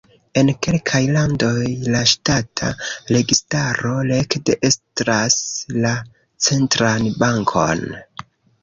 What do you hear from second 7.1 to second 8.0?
bankon.